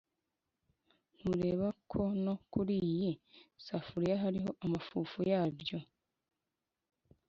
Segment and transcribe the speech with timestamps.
[1.15, 3.11] ntureba ko no kuriyi
[3.65, 5.77] safuriya hariho amafufu yabyo!!